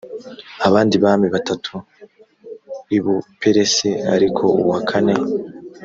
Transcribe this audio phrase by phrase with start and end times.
[0.67, 1.75] abandi bami batatu
[2.97, 5.15] i buperesi ariko uwa kane